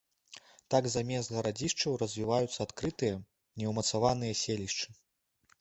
[0.73, 3.21] Так замест гарадзішчаў развіваюцца адкрытыя,
[3.63, 4.87] неўмацаваныя селішчы.